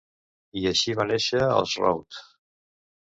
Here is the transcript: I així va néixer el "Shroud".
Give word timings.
I 0.61 0.63
així 0.69 0.95
va 1.01 1.05
néixer 1.11 1.43
el 1.49 1.69
"Shroud". 1.75 2.19